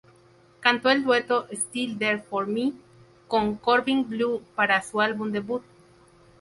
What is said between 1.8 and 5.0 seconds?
There For Me" con Corbin Bleu para su